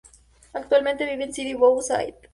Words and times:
Actualmente 0.53 1.05
vive 1.05 1.25
en 1.25 1.31
Sidi 1.31 1.53
Bou 1.53 1.79
Said. 1.79 2.15